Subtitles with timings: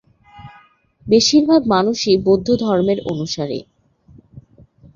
[1.05, 3.59] বেশিরভাগ মানুষই বৌদ্ধধর্মের অনুসারী।